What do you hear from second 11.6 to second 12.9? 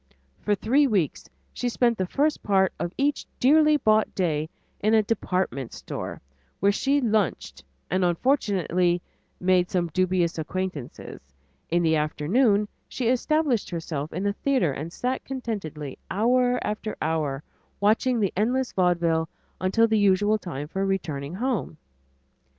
in the afternoon